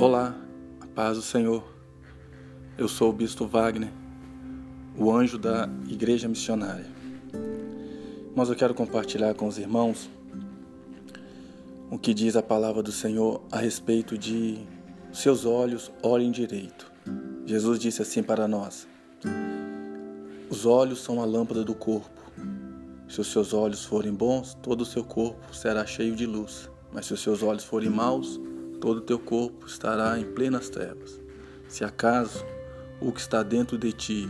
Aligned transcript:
Olá, 0.00 0.34
a 0.80 0.86
paz 0.86 1.18
do 1.18 1.22
Senhor. 1.22 1.62
Eu 2.78 2.88
sou 2.88 3.10
o 3.10 3.12
Bispo 3.12 3.46
Wagner, 3.46 3.92
o 4.96 5.12
anjo 5.12 5.36
da 5.36 5.68
Igreja 5.86 6.26
Missionária. 6.26 6.86
Mas 8.34 8.48
eu 8.48 8.56
quero 8.56 8.72
compartilhar 8.72 9.34
com 9.34 9.46
os 9.46 9.58
irmãos 9.58 10.08
o 11.90 11.98
que 11.98 12.14
diz 12.14 12.34
a 12.34 12.42
palavra 12.42 12.82
do 12.82 12.90
Senhor 12.90 13.42
a 13.52 13.58
respeito 13.58 14.16
de 14.16 14.66
seus 15.12 15.44
olhos 15.44 15.92
olhem 16.02 16.30
direito. 16.30 16.90
Jesus 17.44 17.78
disse 17.78 18.00
assim 18.00 18.22
para 18.22 18.48
nós: 18.48 18.88
Os 20.48 20.64
olhos 20.64 21.02
são 21.02 21.20
a 21.20 21.26
lâmpada 21.26 21.62
do 21.62 21.74
corpo. 21.74 22.32
Se 23.06 23.20
os 23.20 23.30
seus 23.30 23.52
olhos 23.52 23.84
forem 23.84 24.14
bons, 24.14 24.54
todo 24.62 24.80
o 24.80 24.86
seu 24.86 25.04
corpo 25.04 25.54
será 25.54 25.84
cheio 25.84 26.16
de 26.16 26.24
luz. 26.24 26.70
Mas 26.90 27.04
se 27.04 27.12
os 27.12 27.20
seus 27.20 27.42
olhos 27.42 27.64
forem 27.64 27.90
maus, 27.90 28.40
todo 28.80 28.98
o 28.98 29.02
teu 29.02 29.18
corpo 29.18 29.66
estará 29.66 30.18
em 30.18 30.24
plenas 30.24 30.70
trevas. 30.70 31.20
Se 31.68 31.84
acaso 31.84 32.44
o 33.00 33.12
que 33.12 33.20
está 33.20 33.42
dentro 33.42 33.78
de 33.78 33.92
ti 33.92 34.28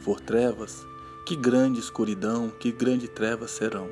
for 0.00 0.20
trevas, 0.20 0.84
que 1.24 1.36
grande 1.36 1.78
escuridão, 1.78 2.50
que 2.50 2.72
grande 2.72 3.08
trevas 3.08 3.52
serão. 3.52 3.88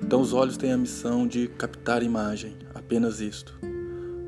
Então 0.00 0.20
os 0.20 0.32
olhos 0.32 0.56
têm 0.56 0.72
a 0.72 0.78
missão 0.78 1.26
de 1.26 1.48
captar 1.48 2.02
imagem, 2.02 2.56
apenas 2.74 3.20
isto. 3.20 3.58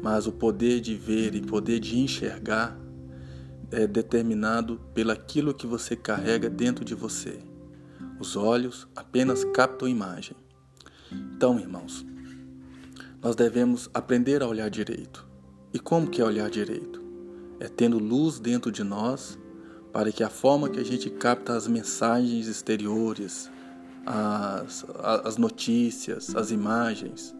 Mas 0.02 0.27
o 0.27 0.33
poder 0.33 0.80
de 0.80 0.95
ver 0.95 1.35
e 1.35 1.43
poder 1.43 1.79
de 1.79 1.99
enxergar 1.99 2.77
é 3.71 3.87
determinado 3.87 4.80
pelaquilo 4.95 5.55
que 5.55 5.66
você 5.66 5.95
carrega 5.95 6.49
dentro 6.49 6.85
de 6.85 6.95
você. 6.95 7.38
Os 8.19 8.35
olhos 8.35 8.88
apenas 8.97 9.45
captam 9.45 9.87
imagem. 9.87 10.37
Então, 11.12 11.59
irmãos, 11.60 12.05
nós 13.23 13.37
devemos 13.37 13.91
aprender 13.92 14.43
a 14.43 14.46
olhar 14.46 14.71
direito. 14.71 15.26
E 15.73 15.79
como 15.79 16.09
que 16.09 16.21
é 16.21 16.24
olhar 16.24 16.49
direito? 16.49 17.02
É 17.60 17.68
tendo 17.68 17.99
luz 17.99 18.40
dentro 18.40 18.73
de 18.73 18.82
nós 18.82 19.38
para 19.93 20.10
que 20.10 20.23
a 20.23 20.30
forma 20.30 20.68
que 20.68 20.80
a 20.80 20.85
gente 20.85 21.10
capta 21.10 21.54
as 21.54 21.66
mensagens 21.68 22.46
exteriores, 22.46 23.51
as, 24.07 24.85
as 25.24 25.37
notícias, 25.37 26.35
as 26.35 26.51
imagens, 26.51 27.35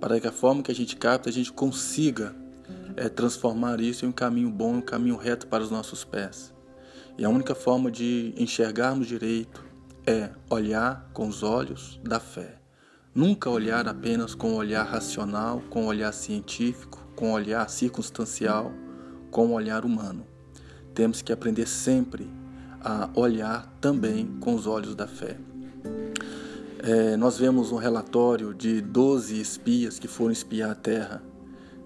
para 0.00 0.18
que 0.18 0.26
a 0.26 0.32
forma 0.32 0.62
que 0.62 0.72
a 0.72 0.74
gente 0.74 0.96
capta 0.96 1.28
a 1.28 1.32
gente 1.32 1.52
consiga 1.52 2.34
é, 2.96 3.08
transformar 3.08 3.80
isso 3.80 4.04
em 4.04 4.08
um 4.08 4.12
caminho 4.12 4.50
bom, 4.50 4.74
um 4.74 4.80
caminho 4.80 5.16
reto 5.16 5.46
para 5.46 5.62
os 5.62 5.70
nossos 5.70 6.04
pés. 6.04 6.54
E 7.18 7.24
a 7.24 7.28
única 7.28 7.54
forma 7.54 7.90
de 7.90 8.32
enxergarmos 8.36 9.06
direito 9.06 9.64
é 10.06 10.30
olhar 10.48 11.10
com 11.12 11.28
os 11.28 11.42
olhos 11.42 12.00
da 12.02 12.18
fé. 12.18 12.57
Nunca 13.18 13.50
olhar 13.50 13.88
apenas 13.88 14.32
com 14.32 14.52
o 14.52 14.54
olhar 14.54 14.84
racional, 14.84 15.60
com 15.68 15.82
o 15.82 15.86
olhar 15.88 16.12
científico, 16.12 17.04
com 17.16 17.32
o 17.32 17.34
olhar 17.34 17.68
circunstancial, 17.68 18.70
com 19.28 19.48
o 19.48 19.54
olhar 19.54 19.84
humano. 19.84 20.24
Temos 20.94 21.20
que 21.20 21.32
aprender 21.32 21.66
sempre 21.66 22.30
a 22.80 23.10
olhar 23.16 23.76
também 23.80 24.24
com 24.38 24.54
os 24.54 24.68
olhos 24.68 24.94
da 24.94 25.08
fé. 25.08 25.36
É, 26.78 27.16
nós 27.16 27.36
vemos 27.36 27.72
um 27.72 27.76
relatório 27.76 28.54
de 28.54 28.80
12 28.80 29.40
espias 29.40 29.98
que 29.98 30.06
foram 30.06 30.30
espiar 30.30 30.70
a 30.70 30.76
Terra. 30.76 31.20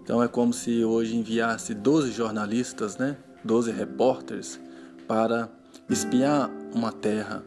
Então 0.03 0.23
é 0.23 0.29
como 0.29 0.53
se 0.53 0.85
hoje 0.85 1.17
enviasse 1.17 1.73
12 1.73 2.13
jornalistas, 2.13 2.99
né? 2.99 3.17
12 3.43 3.71
repórteres 3.71 4.61
para 5.09 5.49
espiar 5.89 6.51
uma 6.75 6.93
terra 6.93 7.43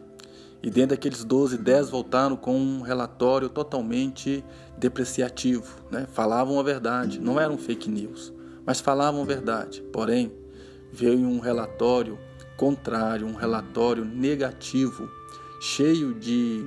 e 0.66 0.70
dentro 0.72 0.96
daqueles 0.96 1.24
12, 1.24 1.60
10 1.60 1.92
voltaram 1.92 2.36
com 2.36 2.58
um 2.58 2.82
relatório 2.82 3.48
totalmente 3.50 4.44
depreciativo. 4.76 5.76
Né? 5.92 6.08
Falavam 6.12 6.60
a 6.60 6.64
verdade, 6.64 7.20
não 7.20 7.40
eram 7.40 7.56
fake 7.56 7.88
news, 7.88 8.34
mas 8.66 8.80
falavam 8.80 9.22
a 9.22 9.26
verdade. 9.26 9.84
Porém, 9.94 10.34
veio 10.92 11.20
um 11.20 11.38
relatório 11.38 12.18
contrário, 12.58 13.28
um 13.28 13.36
relatório 13.36 14.04
negativo, 14.04 15.08
cheio 15.62 16.16
de, 16.16 16.66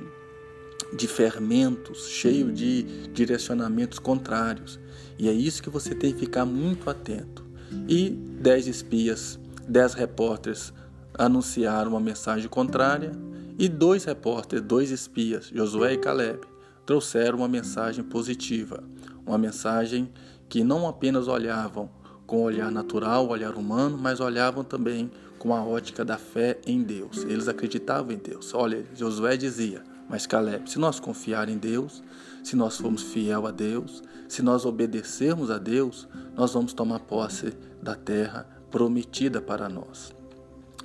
de 0.96 1.08
fermentos, 1.08 2.06
cheio 2.06 2.52
de 2.52 3.08
direcionamentos 3.08 3.98
contrários. 3.98 4.78
E 5.18 5.28
é 5.28 5.32
isso 5.32 5.60
que 5.60 5.70
você 5.70 5.92
tem 5.92 6.12
que 6.12 6.20
ficar 6.20 6.44
muito 6.44 6.88
atento. 6.88 7.44
E 7.88 8.10
dez 8.10 8.68
espias, 8.68 9.40
dez 9.66 9.92
repórteres 9.92 10.72
anunciaram 11.14 11.90
uma 11.90 12.00
mensagem 12.00 12.48
contrária 12.48 13.10
e 13.58 13.68
dois 13.68 14.04
repórteres, 14.04 14.64
dois 14.64 14.90
espias, 14.90 15.50
Josué 15.52 15.94
e 15.94 15.98
Caleb, 15.98 16.40
trouxeram 16.86 17.38
uma 17.38 17.48
mensagem 17.48 18.04
positiva, 18.04 18.84
uma 19.26 19.36
mensagem 19.36 20.10
que 20.48 20.62
não 20.62 20.86
apenas 20.86 21.26
olhavam 21.26 21.90
com 22.26 22.38
o 22.38 22.42
olhar 22.42 22.70
natural, 22.70 23.26
o 23.26 23.30
olhar 23.30 23.56
humano, 23.56 23.98
mas 23.98 24.20
olhavam 24.20 24.62
também 24.62 25.10
com 25.38 25.54
a 25.54 25.62
ótica 25.62 26.04
da 26.04 26.16
fé 26.16 26.58
em 26.66 26.82
Deus. 26.82 27.24
Eles 27.24 27.48
acreditavam 27.48 28.12
em 28.12 28.18
Deus. 28.18 28.54
Olha, 28.54 28.84
Josué 28.94 29.36
dizia, 29.36 29.82
mas 30.08 30.26
Caleb, 30.26 30.70
se 30.70 30.78
nós 30.78 31.00
confiar 31.00 31.48
em 31.48 31.58
Deus, 31.58 32.02
se 32.44 32.54
nós 32.56 32.78
formos 32.78 33.02
fiel 33.02 33.46
a 33.46 33.50
Deus, 33.50 34.02
se 34.28 34.40
nós 34.40 34.64
obedecermos 34.64 35.50
a 35.50 35.58
Deus, 35.58 36.08
nós 36.36 36.52
vamos 36.52 36.72
tomar 36.72 37.00
posse 37.00 37.52
da 37.82 37.94
terra 37.94 38.48
prometida 38.70 39.40
para 39.40 39.68
nós. 39.68 40.14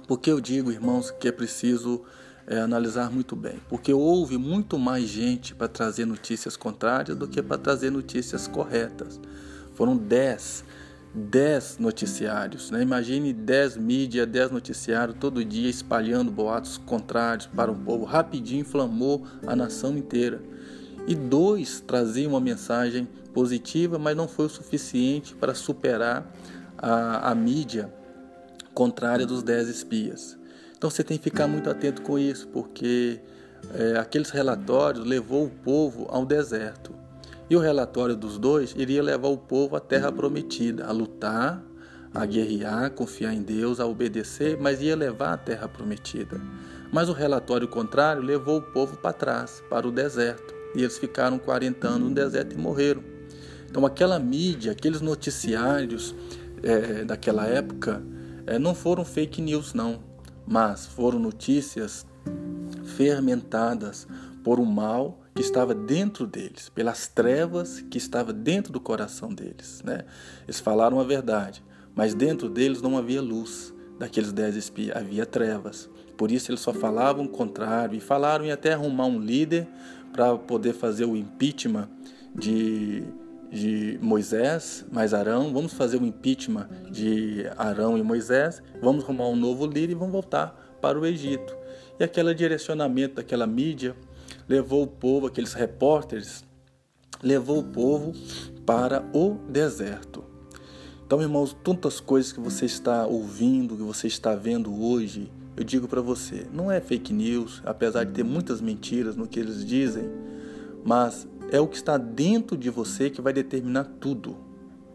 Porque 0.07 0.31
eu 0.31 0.41
digo, 0.41 0.71
irmãos, 0.71 1.11
que 1.11 1.27
é 1.27 1.31
preciso 1.31 2.03
é, 2.47 2.59
analisar 2.59 3.11
muito 3.11 3.35
bem, 3.35 3.59
porque 3.69 3.93
houve 3.93 4.37
muito 4.37 4.77
mais 4.77 5.07
gente 5.07 5.55
para 5.55 5.67
trazer 5.67 6.05
notícias 6.05 6.57
contrárias 6.57 7.17
do 7.17 7.27
que 7.27 7.41
para 7.41 7.57
trazer 7.57 7.91
notícias 7.91 8.47
corretas. 8.47 9.19
Foram 9.73 9.97
10, 9.97 10.63
10 11.13 11.77
noticiários. 11.79 12.71
Né? 12.71 12.81
Imagine 12.81 13.33
10 13.33 13.77
mídias, 13.77 14.27
10 14.27 14.51
noticiários 14.51 15.17
todo 15.19 15.43
dia 15.43 15.69
espalhando 15.69 16.31
boatos 16.31 16.77
contrários 16.77 17.47
para 17.47 17.71
o 17.71 17.75
povo. 17.75 18.05
Rapidinho 18.05 18.61
inflamou 18.61 19.25
a 19.45 19.55
nação 19.55 19.97
inteira. 19.97 20.41
E 21.07 21.15
dois 21.15 21.81
traziam 21.81 22.31
uma 22.31 22.39
mensagem 22.39 23.07
positiva, 23.33 23.99
mas 23.99 24.15
não 24.15 24.27
foi 24.27 24.45
o 24.45 24.49
suficiente 24.49 25.35
para 25.35 25.53
superar 25.53 26.31
a, 26.77 27.31
a 27.31 27.35
mídia 27.35 27.93
contrária 28.73 29.25
dos 29.25 29.43
10 29.43 29.67
espias. 29.67 30.37
Então 30.83 30.91
você 30.91 31.01
tem 31.01 31.17
que 31.17 31.23
ficar 31.23 31.47
muito 31.47 31.69
atento 31.69 32.01
com 32.01 32.19
isso, 32.19 32.45
porque 32.49 33.17
é, 33.73 33.97
aqueles 33.97 34.31
relatórios 34.31 35.07
levou 35.07 35.45
o 35.45 35.49
povo 35.49 36.07
ao 36.09 36.25
deserto. 36.25 36.93
E 37.49 37.55
o 37.55 37.59
relatório 37.59 38.17
dos 38.17 38.37
dois 38.37 38.75
iria 38.77 39.01
levar 39.01 39.29
o 39.29 39.37
povo 39.37 39.77
à 39.77 39.79
terra 39.79 40.11
prometida, 40.11 40.85
a 40.85 40.91
lutar, 40.91 41.63
a 42.13 42.25
guerrear, 42.25 42.91
confiar 42.91 43.33
em 43.33 43.41
Deus, 43.41 43.79
a 43.79 43.85
obedecer, 43.85 44.57
mas 44.59 44.81
ia 44.81 44.93
levar 44.93 45.31
à 45.31 45.37
terra 45.37 45.69
prometida. 45.69 46.41
Mas 46.91 47.07
o 47.07 47.13
relatório 47.13 47.69
contrário 47.69 48.21
levou 48.21 48.57
o 48.57 48.61
povo 48.61 48.97
para 48.97 49.13
trás, 49.13 49.63
para 49.69 49.87
o 49.87 49.91
deserto. 49.91 50.53
E 50.75 50.81
eles 50.81 50.97
ficaram 50.97 51.39
40 51.39 51.87
anos 51.87 52.09
no 52.09 52.13
deserto 52.13 52.55
e 52.55 52.57
morreram. 52.57 53.01
Então 53.71 53.85
aquela 53.85 54.19
mídia, 54.19 54.73
aqueles 54.73 54.99
noticiários 54.99 56.13
é, 56.61 57.05
daquela 57.05 57.45
época, 57.45 58.03
é, 58.45 58.59
não 58.59 58.75
foram 58.75 59.05
fake 59.05 59.41
news, 59.41 59.73
não 59.73 60.11
mas 60.47 60.85
foram 60.85 61.19
notícias 61.19 62.05
fermentadas 62.95 64.07
por 64.43 64.59
um 64.59 64.65
mal 64.65 65.19
que 65.33 65.41
estava 65.41 65.73
dentro 65.73 66.27
deles, 66.27 66.69
pelas 66.69 67.07
trevas 67.07 67.81
que 67.81 67.97
estava 67.97 68.31
dentro 68.31 68.71
do 68.71 68.79
coração 68.79 69.33
deles. 69.33 69.81
Né? 69.83 70.05
Eles 70.43 70.59
falaram 70.59 70.99
a 70.99 71.03
verdade, 71.03 71.63
mas 71.95 72.13
dentro 72.13 72.49
deles 72.49 72.81
não 72.81 72.97
havia 72.97 73.21
luz. 73.21 73.73
Daqueles 73.97 74.33
dez 74.33 74.55
espias 74.55 74.97
havia 74.97 75.25
trevas. 75.25 75.89
Por 76.17 76.31
isso 76.31 76.51
eles 76.51 76.61
só 76.61 76.73
falavam 76.73 77.25
o 77.25 77.29
contrário 77.29 77.95
e 77.95 77.99
falaram 77.99 78.43
em 78.43 78.51
até 78.51 78.73
arrumar 78.73 79.05
um 79.05 79.19
líder 79.19 79.67
para 80.11 80.35
poder 80.35 80.73
fazer 80.73 81.05
o 81.05 81.15
impeachment 81.15 81.87
de 82.35 83.03
de 83.53 83.99
Moisés 84.01 84.83
mais 84.91 85.13
Arão, 85.13 85.53
vamos 85.53 85.73
fazer 85.73 86.01
o 86.01 86.05
impeachment 86.05 86.67
de 86.89 87.45
Arão 87.55 87.95
e 87.95 88.01
Moisés, 88.01 88.63
vamos 88.81 89.03
arrumar 89.03 89.27
um 89.27 89.35
novo 89.35 89.67
líder 89.67 89.91
e 89.91 89.95
vamos 89.95 90.11
voltar 90.11 90.77
para 90.81 90.99
o 90.99 91.05
Egito. 91.05 91.55
E 91.99 92.03
aquele 92.03 92.33
direcionamento 92.33 93.15
daquela 93.15 93.45
mídia 93.45 93.95
levou 94.49 94.81
o 94.81 94.87
povo, 94.87 95.27
aqueles 95.27 95.53
repórteres, 95.53 96.43
levou 97.21 97.59
o 97.59 97.63
povo 97.63 98.11
para 98.65 99.05
o 99.13 99.37
deserto. 99.47 100.23
Então, 101.05 101.21
irmãos, 101.21 101.55
tantas 101.63 101.99
coisas 101.99 102.31
que 102.31 102.39
você 102.39 102.65
está 102.65 103.05
ouvindo, 103.05 103.77
que 103.77 103.83
você 103.83 104.07
está 104.07 104.33
vendo 104.33 104.83
hoje, 104.83 105.31
eu 105.55 105.63
digo 105.63 105.87
para 105.87 106.01
você, 106.01 106.47
não 106.51 106.71
é 106.71 106.81
fake 106.81 107.13
news, 107.13 107.61
apesar 107.63 108.03
de 108.03 108.13
ter 108.13 108.23
muitas 108.23 108.59
mentiras 108.59 109.15
no 109.15 109.27
que 109.27 109.39
eles 109.39 109.63
dizem, 109.63 110.09
mas 110.83 111.27
é 111.53 111.59
o 111.59 111.67
que 111.67 111.75
está 111.75 111.99
dentro 111.99 112.57
de 112.57 112.71
você 112.71 113.11
que 113.11 113.21
vai 113.21 113.31
determinar 113.31 113.83
tudo. 113.99 114.35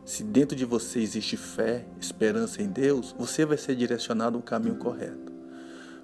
Se 0.04 0.24
dentro 0.24 0.56
de 0.56 0.64
você 0.64 0.98
existe 0.98 1.36
fé, 1.36 1.86
esperança 2.00 2.60
em 2.60 2.66
Deus, 2.66 3.14
você 3.16 3.46
vai 3.46 3.56
ser 3.56 3.76
direcionado 3.76 4.38
no 4.38 4.42
caminho 4.42 4.74
correto. 4.74 5.32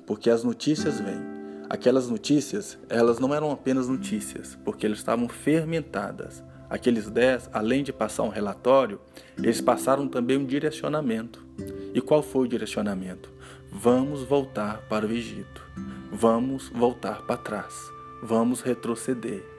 Porque 0.06 0.30
as 0.30 0.44
notícias 0.44 1.00
vêm. 1.00 1.20
Aquelas 1.68 2.08
notícias, 2.08 2.78
elas 2.88 3.18
não 3.18 3.34
eram 3.34 3.50
apenas 3.50 3.88
notícias, 3.88 4.56
porque 4.64 4.86
elas 4.86 4.98
estavam 4.98 5.28
fermentadas. 5.28 6.40
aqueles 6.70 7.10
dez, 7.10 7.50
além 7.52 7.82
de 7.82 7.92
passar 7.92 8.22
um 8.22 8.28
relatório, 8.28 9.00
eles 9.36 9.60
passaram 9.60 10.06
também 10.06 10.36
um 10.36 10.46
direcionamento. 10.46 11.44
E 11.92 12.00
qual 12.00 12.22
foi 12.22 12.44
o 12.44 12.48
direcionamento? 12.48 13.28
Vamos 13.72 14.22
voltar 14.22 14.82
para 14.88 15.04
o 15.04 15.10
Egito. 15.10 15.66
Vamos 16.12 16.68
voltar 16.68 17.22
para 17.22 17.36
trás. 17.36 17.74
Vamos 18.22 18.60
retroceder. 18.60 19.53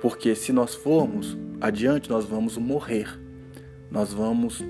Porque 0.00 0.34
se 0.34 0.52
nós 0.52 0.74
formos 0.74 1.36
adiante, 1.60 2.10
nós 2.10 2.24
vamos 2.24 2.56
morrer. 2.56 3.08
Nós 3.90 4.12
vamos 4.12 4.62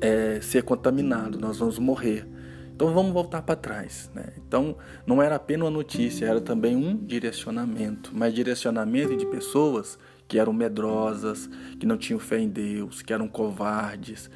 é, 0.00 0.40
ser 0.40 0.62
contaminados, 0.62 1.40
nós 1.40 1.58
vamos 1.58 1.78
morrer. 1.78 2.26
Então 2.74 2.94
vamos 2.94 3.12
voltar 3.12 3.42
para 3.42 3.56
trás. 3.56 4.10
Né? 4.14 4.34
Então 4.46 4.76
não 5.06 5.20
era 5.20 5.34
apenas 5.34 5.66
uma 5.66 5.70
notícia, 5.70 6.26
era 6.26 6.40
também 6.40 6.76
um 6.76 6.96
direcionamento, 6.96 8.12
mas 8.14 8.32
direcionamento 8.32 9.16
de 9.16 9.26
pessoas 9.26 9.98
que 10.28 10.38
eram 10.38 10.52
medrosas, 10.52 11.48
que 11.80 11.86
não 11.86 11.96
tinham 11.96 12.20
fé 12.20 12.38
em 12.38 12.48
Deus, 12.48 13.00
que 13.00 13.14
eram 13.14 13.26
covardes, 13.26 14.30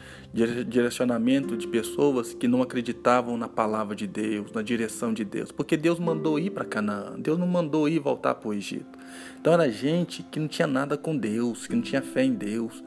direcionamento 0.67 1.55
de 1.55 1.69
pessoas 1.69 2.33
que 2.33 2.49
não 2.49 2.63
acreditavam 2.63 3.37
na 3.37 3.47
palavra 3.47 3.95
de 3.95 4.07
Deus, 4.07 4.51
na 4.53 4.63
direção 4.63 5.13
de 5.13 5.23
Deus, 5.23 5.53
porque 5.53 5.77
Deus 5.77 5.99
mandou 5.99 6.39
ir 6.39 6.51
para 6.51 6.65
Canaã, 6.65 7.15
Deus 7.19 7.39
não 7.39 7.47
mandou 7.47 7.87
ir 7.87 7.99
voltar 7.99 8.35
para 8.37 8.49
o 8.49 8.55
Egito. 8.55 8.99
Então 9.39 9.53
era 9.53 9.71
gente 9.71 10.23
que 10.23 10.41
não 10.41 10.49
tinha 10.49 10.67
nada 10.67 10.97
com 10.97 11.15
Deus, 11.15 11.67
que 11.67 11.75
não 11.75 11.83
tinha 11.83 12.01
fé 12.01 12.25
em 12.25 12.33
Deus. 12.33 12.83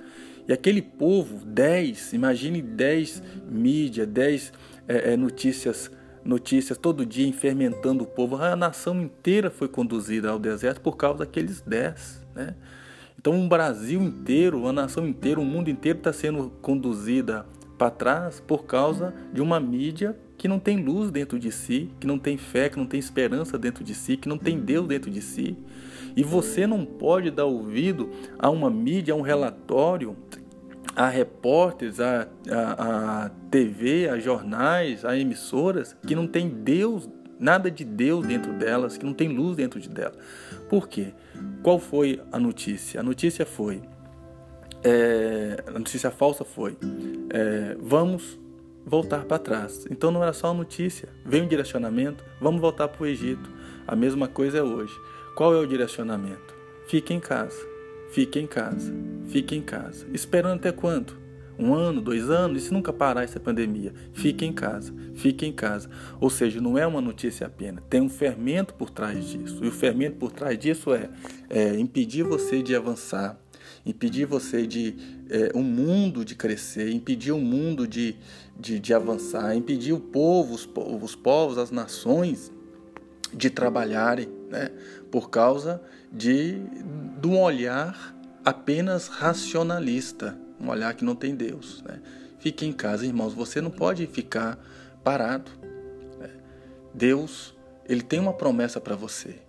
E 0.48 0.54
aquele 0.54 0.82
povo, 0.82 1.46
dez, 1.46 2.12
imagine 2.14 2.62
dez 2.62 3.22
mídia, 3.48 4.06
dez 4.08 4.52
é, 4.88 5.14
é, 5.14 5.18
notícias, 5.18 5.92
notícias 6.24 6.78
todo 6.78 7.06
dia 7.06 7.32
fermentando 7.34 8.04
o 8.04 8.08
povo. 8.08 8.36
A 8.38 8.56
nação 8.56 9.00
inteira 9.02 9.52
foi 9.52 9.68
conduzida 9.68 10.30
ao 10.30 10.40
deserto 10.40 10.82
por 10.82 10.98
causa 10.98 11.20
daqueles 11.20 11.62
dez, 11.62 12.26
né? 12.34 12.56
Então, 13.20 13.44
o 13.44 13.48
Brasil 13.48 14.02
inteiro, 14.02 14.68
a 14.68 14.74
nação 14.74 15.08
inteira, 15.08 15.40
o 15.40 15.46
mundo 15.46 15.70
inteiro 15.70 15.98
está 15.98 16.14
sendo 16.14 16.52
conduzida 16.62 17.46
para 17.78 17.90
trás 17.90 18.40
por 18.40 18.66
causa 18.66 19.14
de 19.34 19.42
uma 19.42 19.60
mídia 19.60 20.16
que 20.38 20.48
não 20.48 20.60
tem 20.60 20.84
luz 20.84 21.12
dentro 21.12 21.40
de 21.40 21.52
si, 21.52 21.90
que 22.00 22.06
não 22.06 22.20
tem 22.20 22.38
fé, 22.38 22.70
que 22.70 22.78
não 22.78 22.86
tem 22.86 23.00
esperança 23.00 23.58
dentro 23.58 23.84
de 23.84 23.96
si, 23.96 24.18
que 24.18 24.28
não 24.28 24.38
tem 24.38 24.60
Deus 24.60 24.88
dentro 24.88 25.10
de 25.10 25.22
si. 25.22 25.58
E 26.16 26.24
você 26.24 26.68
não 26.68 26.86
pode 26.86 27.32
dar 27.32 27.46
ouvido 27.46 28.10
a 28.38 28.50
uma 28.50 28.70
mídia, 28.70 29.14
a 29.14 29.18
um 29.18 29.22
relatório, 29.22 30.16
a 30.96 31.10
repórteres, 31.10 32.00
a, 32.00 32.28
a, 32.50 33.26
a 33.26 33.30
TV, 33.50 34.10
a 34.10 34.20
jornais, 34.20 35.04
a 35.04 35.18
emissoras 35.18 35.96
que 36.06 36.16
não 36.16 36.28
tem 36.28 36.48
Deus 36.48 37.10
nada 37.38 37.70
de 37.70 37.84
Deus 37.84 38.26
dentro 38.26 38.54
delas, 38.54 38.98
que 38.98 39.06
não 39.06 39.14
tem 39.14 39.30
luz 39.30 39.58
dentro 39.58 39.80
de 39.80 39.90
dela. 39.90 40.14
Por 40.70 40.88
quê? 40.88 41.14
Qual 41.64 41.80
foi 41.80 42.22
a 42.32 42.40
notícia? 42.40 43.00
A 43.00 43.04
notícia 43.04 43.46
foi, 43.46 43.82
é, 44.84 45.64
a 45.66 45.72
notícia 45.72 46.12
falsa 46.12 46.46
foi, 46.46 46.78
é, 47.30 47.76
vamos 47.80 48.40
voltar 48.86 49.26
para 49.26 49.40
trás. 49.40 49.86
Então 49.90 50.12
não 50.12 50.22
era 50.22 50.32
só 50.32 50.48
uma 50.48 50.60
notícia, 50.60 51.10
veio 51.26 51.44
um 51.44 51.48
direcionamento, 51.48 52.24
vamos 52.40 52.62
voltar 52.62 52.88
para 52.88 53.04
o 53.04 53.08
Egito. 53.08 53.50
A 53.88 53.96
mesma 53.96 54.28
coisa 54.28 54.60
é 54.60 54.64
hoje. 54.64 54.94
Qual 55.36 55.54
é 55.54 55.58
o 55.58 55.66
direcionamento? 55.66 56.56
Fique 56.88 57.14
em 57.14 57.20
casa, 57.20 57.58
fique 58.12 58.40
em 58.40 58.48
casa, 58.48 58.94
fique 59.28 59.56
em 59.56 59.62
casa. 59.62 60.06
Esperando 60.14 60.60
até 60.60 60.72
quando? 60.72 61.25
Um 61.58 61.74
ano, 61.74 62.02
dois 62.02 62.30
anos, 62.30 62.62
e 62.62 62.66
se 62.66 62.74
nunca 62.74 62.92
parar 62.92 63.24
essa 63.24 63.40
pandemia? 63.40 63.94
Fique 64.14 64.46
em 64.46 64.54
casa, 64.54 64.94
fique 65.16 65.46
em 65.46 65.54
casa. 65.54 65.90
Ou 66.20 66.30
seja, 66.30 66.60
não 66.62 66.78
é 66.78 66.86
uma 66.86 67.02
notícia 67.02 67.48
apenas, 67.48 67.84
tem 67.90 68.02
um 68.02 68.10
fermento 68.10 68.74
por 68.74 68.90
trás 68.90 69.26
disso. 69.26 69.64
E 69.64 69.68
o 69.68 69.72
fermento 69.72 70.18
por 70.18 70.32
trás 70.32 70.58
disso 70.58 70.94
é, 70.94 71.10
é 71.50 71.80
impedir 71.80 72.24
você 72.24 72.62
de 72.62 72.76
avançar, 72.76 73.40
impedir 73.86 74.26
você 74.26 74.68
de 74.68 74.96
é, 75.30 75.52
um 75.56 75.64
mundo 75.64 76.26
de 76.26 76.36
crescer, 76.36 76.92
impedir 76.92 77.32
o 77.32 77.40
mundo 77.40 77.88
de, 77.88 78.16
de, 78.60 78.80
de 78.80 78.94
avançar, 78.94 79.56
impedir 79.56 79.94
o 79.94 80.00
povo, 80.00 80.54
os, 80.54 80.68
os 81.02 81.16
povos, 81.16 81.58
as 81.58 81.72
nações 81.72 82.52
de 83.34 83.50
trabalharem, 83.50 84.30
né? 84.50 84.72
por 85.12 85.30
causa 85.30 85.82
de, 86.12 86.60
de 87.22 87.28
um 87.28 87.40
olhar 87.40 88.16
apenas 88.44 89.08
racionalista 89.08 90.45
um 90.60 90.70
olhar 90.70 90.94
que 90.94 91.04
não 91.04 91.16
tem 91.16 91.36
Deus. 91.36 91.84
Né? 91.84 92.02
Fique 92.40 92.66
em 92.66 92.74
casa, 92.74 93.06
irmãos. 93.06 93.34
Você 93.34 93.62
não 93.62 93.72
pode 93.72 94.06
ficar 94.08 94.60
parado. 95.04 95.52
Né? 96.20 96.30
Deus, 96.94 97.56
ele 97.88 98.02
tem 98.02 98.20
uma 98.20 98.34
promessa 98.34 98.80
para 98.80 98.96
você. 98.96 99.46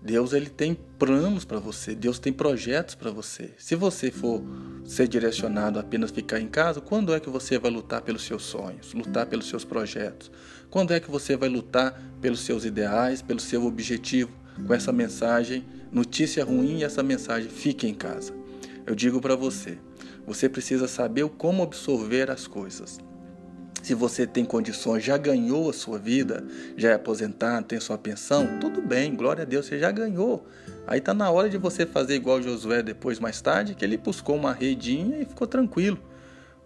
Deus 0.00 0.32
ele 0.32 0.48
tem 0.48 0.78
planos 0.98 1.44
para 1.44 1.58
você, 1.58 1.94
Deus 1.94 2.18
tem 2.18 2.32
projetos 2.32 2.94
para 2.94 3.10
você. 3.10 3.50
Se 3.58 3.74
você 3.74 4.10
for 4.10 4.42
ser 4.84 5.08
direcionado 5.08 5.78
a 5.78 5.82
apenas 5.82 6.10
ficar 6.10 6.38
em 6.38 6.46
casa, 6.46 6.80
quando 6.80 7.12
é 7.12 7.18
que 7.18 7.28
você 7.28 7.58
vai 7.58 7.70
lutar 7.70 8.02
pelos 8.02 8.22
seus 8.22 8.44
sonhos, 8.44 8.94
lutar 8.94 9.26
pelos 9.26 9.48
seus 9.48 9.64
projetos? 9.64 10.30
Quando 10.70 10.92
é 10.92 11.00
que 11.00 11.10
você 11.10 11.36
vai 11.36 11.48
lutar 11.48 12.00
pelos 12.20 12.40
seus 12.40 12.64
ideais, 12.64 13.22
pelo 13.22 13.40
seu 13.40 13.66
objetivo, 13.66 14.30
com 14.66 14.72
essa 14.72 14.92
mensagem, 14.92 15.64
notícia 15.90 16.44
ruim 16.44 16.78
e 16.78 16.84
essa 16.84 17.02
mensagem 17.02 17.50
fique 17.50 17.86
em 17.86 17.94
casa? 17.94 18.32
Eu 18.86 18.94
digo 18.94 19.20
para 19.20 19.34
você, 19.34 19.78
você 20.28 20.46
precisa 20.46 20.86
saber 20.86 21.26
como 21.30 21.62
absorver 21.62 22.30
as 22.30 22.46
coisas. 22.46 23.00
Se 23.82 23.94
você 23.94 24.26
tem 24.26 24.44
condições, 24.44 25.02
já 25.02 25.16
ganhou 25.16 25.70
a 25.70 25.72
sua 25.72 25.98
vida, 25.98 26.44
já 26.76 26.90
é 26.90 26.94
aposentado, 26.94 27.64
tem 27.64 27.80
sua 27.80 27.96
pensão, 27.96 28.58
tudo 28.60 28.82
bem, 28.82 29.14
glória 29.14 29.42
a 29.42 29.46
Deus, 29.46 29.64
você 29.64 29.78
já 29.78 29.90
ganhou. 29.90 30.46
Aí 30.86 30.98
está 30.98 31.14
na 31.14 31.30
hora 31.30 31.48
de 31.48 31.56
você 31.56 31.86
fazer 31.86 32.16
igual 32.16 32.42
Josué 32.42 32.82
depois, 32.82 33.18
mais 33.18 33.40
tarde, 33.40 33.74
que 33.74 33.82
ele 33.82 33.96
buscou 33.96 34.36
uma 34.36 34.52
redinha 34.52 35.22
e 35.22 35.24
ficou 35.24 35.46
tranquilo. 35.46 35.98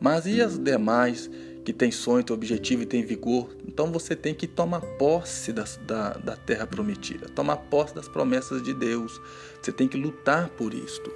Mas 0.01 0.27
e 0.27 0.43
as 0.43 0.59
demais 0.59 1.31
que 1.65 1.73
tem 1.73 1.91
sonho, 1.91 2.25
tem 2.25 2.35
objetivo 2.35 2.83
e 2.83 2.87
tem 2.87 3.05
vigor? 3.05 3.57
Então 3.67 3.91
você 3.93 4.17
tem 4.17 4.35
que 4.35 4.47
tomar 4.47 4.81
posse 4.81 5.53
da, 5.53 5.65
da, 5.87 6.11
da 6.15 6.37
terra 6.37 6.67
prometida, 6.67 7.29
tomar 7.29 7.57
posse 7.57 7.95
das 7.95 8.09
promessas 8.09 8.63
de 8.63 8.75
Deus. 8.75 9.21
Você 9.61 9.71
tem 9.73 9.87
que 9.87 9.97
lutar 9.97 10.49
por 10.51 10.75
isto. 10.75 11.13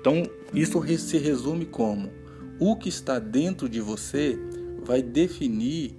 Então, 0.00 0.22
isso 0.52 0.82
se 0.98 1.16
resume 1.18 1.64
como 1.64 2.12
o 2.58 2.76
que 2.76 2.88
está 2.88 3.18
dentro 3.18 3.68
de 3.68 3.80
você 3.80 4.38
vai 4.84 5.02
definir 5.02 5.96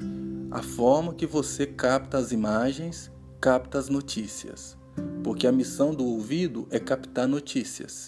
a 0.52 0.62
forma 0.62 1.14
que 1.14 1.26
você 1.26 1.66
capta 1.66 2.18
as 2.18 2.32
imagens, 2.32 3.12
capta 3.42 3.80
as 3.80 3.90
notícias. 3.90 4.78
Porque 5.24 5.48
a 5.48 5.52
missão 5.52 5.94
do 5.94 6.06
ouvido 6.06 6.68
é 6.70 6.80
captar 6.80 7.28
notícias. 7.28 8.06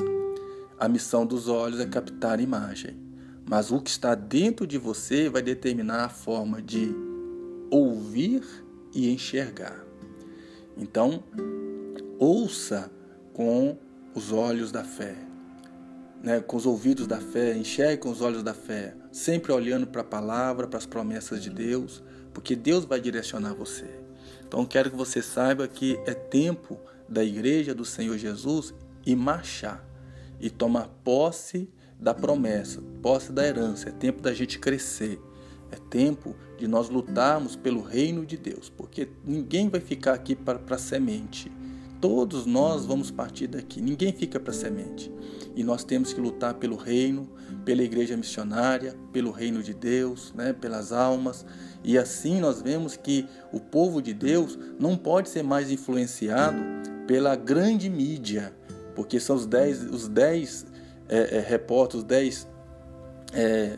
A 0.79 0.87
missão 0.87 1.25
dos 1.25 1.47
olhos 1.47 1.79
é 1.79 1.85
captar 1.85 2.39
imagem. 2.39 3.06
Mas 3.47 3.71
o 3.71 3.80
que 3.80 3.89
está 3.89 4.13
dentro 4.13 4.68
de 4.68 4.77
você 4.77 5.30
vai 5.30 5.42
determinar 5.42 6.06
a 6.06 6.09
forma 6.09 6.61
de 6.61 6.94
ouvir 7.71 8.44
e 8.94 9.09
enxergar. 9.09 9.85
Então, 10.75 11.23
ouça 12.19 12.92
com 13.33 13.77
os 14.13 14.31
olhos 14.31 14.71
da 14.71 14.83
fé 14.83 15.27
né, 16.21 16.39
com 16.39 16.57
os 16.57 16.66
ouvidos 16.66 17.07
da 17.07 17.19
fé, 17.19 17.56
enxergue 17.56 17.97
com 17.97 18.09
os 18.09 18.21
olhos 18.21 18.44
da 18.44 18.54
fé, 18.54 18.95
sempre 19.11 19.51
olhando 19.51 19.87
para 19.87 20.01
a 20.01 20.06
palavra, 20.06 20.68
para 20.68 20.77
as 20.77 20.85
promessas 20.85 21.42
de 21.42 21.49
Deus, 21.49 22.04
porque 22.33 22.56
Deus 22.56 22.85
vai 22.85 22.99
direcionar 22.99 23.54
você. 23.54 23.89
Então 24.45 24.66
quero 24.66 24.89
que 24.89 24.95
você 24.95 25.21
saiba 25.21 25.68
que 25.68 25.99
é 26.06 26.13
tempo 26.13 26.80
da 27.07 27.23
igreja 27.23 27.73
do 27.73 27.85
Senhor 27.85 28.18
Jesus 28.18 28.73
e 29.06 29.16
marchar 29.16 29.83
e 30.39 30.49
tomar 30.49 30.87
posse 31.04 31.69
da 31.99 32.13
promessa, 32.13 32.81
posse 33.01 33.31
da 33.31 33.45
herança. 33.45 33.89
É 33.89 33.92
tempo 33.92 34.21
da 34.21 34.33
gente 34.33 34.59
crescer. 34.59 35.19
É 35.71 35.75
tempo 35.75 36.35
de 36.57 36.68
nós 36.68 36.89
lutarmos 36.89 37.56
pelo 37.56 37.81
reino 37.81 38.25
de 38.25 38.37
Deus, 38.37 38.69
porque 38.69 39.09
ninguém 39.25 39.69
vai 39.69 39.81
ficar 39.81 40.13
aqui 40.13 40.35
para 40.35 40.77
semente. 40.77 41.51
Todos 41.99 42.45
nós 42.45 42.85
vamos 42.85 43.09
partir 43.09 43.47
daqui, 43.47 43.81
ninguém 43.81 44.13
fica 44.13 44.39
para 44.39 44.54
semente. 44.54 45.11
E 45.56 45.63
nós 45.63 45.83
temos 45.83 46.13
que 46.13 46.21
lutar 46.21 46.54
pelo 46.54 46.75
reino, 46.75 47.27
pela 47.66 47.81
igreja 47.81 48.16
missionária, 48.16 48.95
pelo 49.11 49.31
reino 49.31 49.63
de 49.63 49.73
Deus, 49.73 50.31
né, 50.33 50.54
pelas 50.54 50.92
almas. 50.92 51.45
E 51.83 51.97
assim 51.97 52.39
nós 52.39 52.61
vemos 52.61 52.95
que 52.95 53.25
o 53.51 53.59
povo 53.59 54.01
de 54.01 54.13
Deus 54.13 54.57
não 54.80 54.95
pode 54.95 55.30
ser 55.30 55.44
mais 55.44 55.71
influenciado 55.71 56.61
pela 57.07 57.35
grande 57.35 57.89
mídia, 57.89 58.56
porque 58.95 59.19
são 59.19 59.35
os 59.35 59.45
dez, 59.45 59.83
os 59.83 60.07
dez 60.07 60.66
é, 61.09 61.37
é, 61.37 61.40
repórteres, 61.40 62.04
os 62.04 62.07
dez 62.07 62.47
é, 63.33 63.78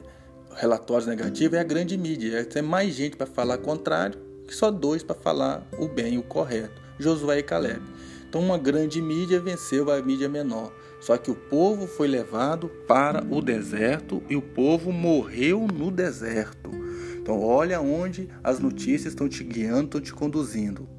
relatórios 0.56 1.08
negativos, 1.08 1.58
é 1.58 1.62
a 1.62 1.64
grande 1.64 1.98
mídia. 1.98 2.48
É 2.54 2.62
mais 2.62 2.94
gente 2.94 3.16
para 3.16 3.28
falar 3.28 3.58
contrário 3.58 4.20
que 4.48 4.56
só 4.56 4.72
dois 4.72 5.04
para 5.04 5.16
falar 5.16 5.68
o 5.78 5.88
bem 5.88 6.18
o 6.18 6.24
correto, 6.24 6.82
Josué 6.98 7.40
e 7.40 7.44
Caleb. 7.44 7.82
Então 8.28 8.42
uma 8.42 8.58
grande 8.58 9.02
mídia 9.02 9.40
venceu 9.40 9.92
a 9.92 10.02
mídia 10.02 10.28
menor. 10.28 10.72
Só 11.00 11.18
que 11.18 11.32
o 11.32 11.36
povo 11.36 11.88
foi 11.88 12.08
levado 12.08 12.68
para 12.88 13.24
o 13.24 13.42
deserto 13.42 14.22
e 14.30 14.36
o 14.36 14.42
povo 14.42 14.92
morreu 14.92 15.66
no 15.68 15.90
deserto. 15.90 16.70
Então 17.18 17.42
olha 17.42 17.80
onde 17.80 18.28
as 18.44 18.60
notícias 18.60 19.14
estão 19.14 19.30
te 19.30 19.44
guiando, 19.44 19.86
estão 19.86 20.02
te 20.02 20.14
conduzindo. 20.14 20.90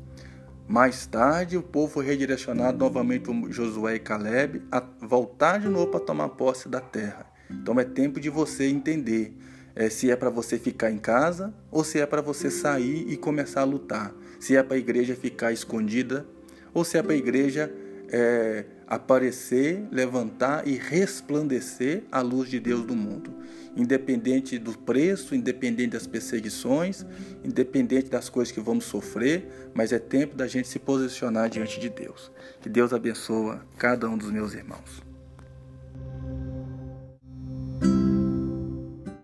Mais 0.71 1.05
tarde, 1.05 1.57
o 1.57 1.63
povo 1.65 1.95
foi 1.95 2.07
redirecionado 2.07 2.79
novamente 2.79 3.25
por 3.25 3.51
Josué 3.51 3.97
e 3.97 3.99
Caleb 3.99 4.63
a 4.71 4.81
voltar 5.01 5.59
de 5.59 5.69
novo 5.69 5.89
para 5.89 5.99
tomar 5.99 6.29
posse 6.29 6.69
da 6.69 6.81
terra. 6.81 7.27
Então 7.51 7.81
é 7.81 7.83
tempo 7.83 8.21
de 8.21 8.31
você 8.31 8.69
entender 8.69 9.37
é, 9.75 9.91
se 9.91 10.13
é 10.13 10.15
para 10.15 10.31
você 10.31 10.61
ficar 10.61 10.93
em 10.93 10.99
casa 10.99 11.53
ou 11.73 11.83
se 11.83 11.99
é 11.99 12.07
para 12.07 12.23
você 12.23 12.53
sair 12.53 13.05
e 13.11 13.17
começar 13.17 13.63
a 13.63 13.65
lutar. 13.65 14.15
Se 14.39 14.55
é 14.55 14.63
para 14.63 14.77
a 14.77 14.79
igreja 14.79 15.17
ficar 15.17 15.51
escondida 15.51 16.25
ou 16.73 16.85
se 16.85 16.97
é 16.97 17.03
para 17.03 17.15
a 17.15 17.17
igreja 17.17 17.69
é, 18.09 18.65
aparecer, 18.91 19.87
levantar 19.93 20.67
e 20.67 20.77
resplandecer 20.77 22.03
a 22.11 22.21
luz 22.21 22.51
de 22.51 22.59
Deus 22.59 22.85
do 22.85 22.97
mundo. 22.97 23.33
Independente 23.77 24.59
do 24.59 24.77
preço, 24.77 25.33
independente 25.33 25.93
das 25.93 26.09
perseguições, 26.09 27.07
independente 27.45 28.11
das 28.11 28.29
coisas 28.29 28.53
que 28.53 28.61
vamos 28.61 28.85
sofrer, 28.85 29.71
mas 29.73 29.93
é 29.93 30.01
tempo 30.01 30.35
da 30.35 30.49
gente 30.49 30.67
se 30.67 30.81
posicionar 30.81 31.49
diante 31.49 31.79
de 31.79 31.89
Deus. 31.89 32.33
Que 32.61 32.69
Deus 32.69 32.93
abençoe 32.93 33.61
cada 33.79 34.09
um 34.09 34.19
dos 34.19 34.33
meus 34.33 34.55
irmãos. 34.55 35.10